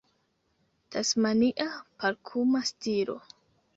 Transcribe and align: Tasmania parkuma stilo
Tasmania 0.89 1.67
parkuma 1.99 2.61
stilo 2.69 3.15